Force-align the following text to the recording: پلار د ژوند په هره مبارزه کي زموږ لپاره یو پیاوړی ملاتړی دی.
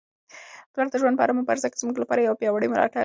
پلار 0.71 0.87
د 0.91 0.95
ژوند 1.01 1.15
په 1.17 1.23
هره 1.23 1.33
مبارزه 1.39 1.67
کي 1.71 1.77
زموږ 1.81 1.95
لپاره 1.99 2.19
یو 2.21 2.39
پیاوړی 2.39 2.67
ملاتړی 2.71 2.93
دی. 2.99 2.99